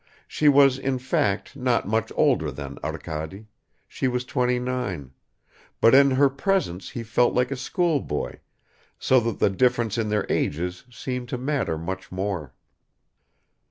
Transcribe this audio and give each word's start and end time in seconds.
She 0.27 0.49
was 0.49 0.79
in 0.79 0.97
fact 0.97 1.55
not 1.55 1.87
much 1.87 2.11
older 2.15 2.51
than 2.51 2.79
Arkady 2.83 3.45
she 3.87 4.07
was 4.07 4.25
twenty 4.25 4.57
nine 4.57 5.11
but 5.79 5.93
in 5.93 6.09
her 6.09 6.27
presence 6.27 6.89
he 6.89 7.03
felt 7.03 7.35
like 7.35 7.51
a 7.51 7.55
schoolboy, 7.55 8.39
so 8.97 9.19
that 9.19 9.37
the 9.37 9.51
difference 9.51 9.99
in 9.99 10.09
their 10.09 10.25
ages 10.27 10.85
seemed 10.89 11.29
to 11.29 11.37
matter 11.37 11.77
much 11.77 12.11
more. 12.11 12.55